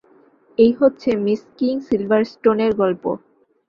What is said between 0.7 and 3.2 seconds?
হচ্ছে miss King সিলভারষ্টোনের গল্প।